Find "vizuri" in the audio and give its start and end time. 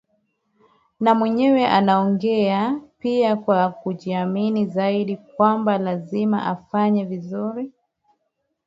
7.05-7.71